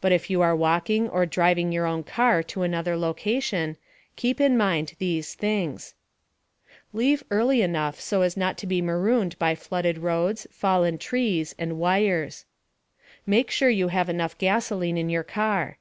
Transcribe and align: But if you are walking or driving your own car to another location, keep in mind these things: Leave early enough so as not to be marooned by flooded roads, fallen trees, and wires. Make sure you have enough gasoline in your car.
But 0.00 0.10
if 0.10 0.28
you 0.28 0.42
are 0.42 0.56
walking 0.56 1.08
or 1.08 1.24
driving 1.24 1.70
your 1.70 1.86
own 1.86 2.02
car 2.02 2.42
to 2.42 2.62
another 2.62 2.96
location, 2.96 3.76
keep 4.16 4.40
in 4.40 4.56
mind 4.56 4.94
these 4.98 5.34
things: 5.36 5.94
Leave 6.92 7.22
early 7.30 7.62
enough 7.62 8.00
so 8.00 8.22
as 8.22 8.36
not 8.36 8.58
to 8.58 8.66
be 8.66 8.82
marooned 8.82 9.38
by 9.38 9.54
flooded 9.54 9.98
roads, 9.98 10.48
fallen 10.50 10.98
trees, 10.98 11.54
and 11.56 11.78
wires. 11.78 12.46
Make 13.24 13.48
sure 13.48 13.70
you 13.70 13.86
have 13.86 14.08
enough 14.08 14.36
gasoline 14.38 14.98
in 14.98 15.08
your 15.08 15.22
car. 15.22 15.78